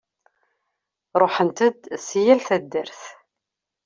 Ṛuḥen-d 1.21 1.59
si 2.05 2.19
yal 2.25 2.39
taddart. 2.47 3.01